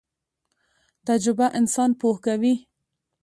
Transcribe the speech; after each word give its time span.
تجربه 1.07 1.47
انسان 1.59 1.89
پوه 1.99 2.15
کوي 2.25 2.53